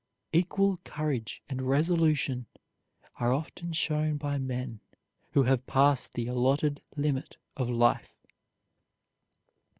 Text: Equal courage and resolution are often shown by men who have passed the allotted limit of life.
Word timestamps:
Equal 0.33 0.77
courage 0.77 1.43
and 1.47 1.61
resolution 1.61 2.47
are 3.19 3.31
often 3.31 3.71
shown 3.71 4.17
by 4.17 4.39
men 4.39 4.79
who 5.33 5.43
have 5.43 5.67
passed 5.67 6.13
the 6.15 6.25
allotted 6.25 6.81
limit 6.97 7.37
of 7.55 7.69
life. 7.69 8.17